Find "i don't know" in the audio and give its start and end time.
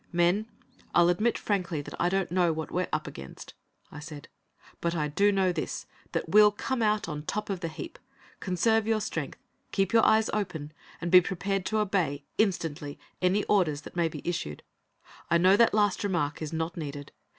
2.01-2.51